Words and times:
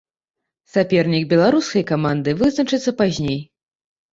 Сапернік 0.73 1.23
беларускай 1.35 1.83
каманды 1.91 2.35
вызначыцца 2.41 2.91
пазней. 3.03 3.39